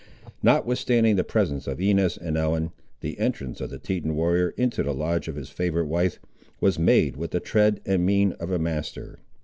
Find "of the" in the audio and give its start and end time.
3.61-3.77